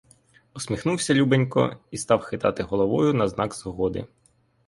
Усміхнувся 0.53 1.13
любенько 1.13 1.77
і 1.91 1.97
став 1.97 2.19
хитати 2.21 2.63
головою 2.63 3.13
на 3.13 3.27
знак 3.27 3.53
згоди. 3.53 4.07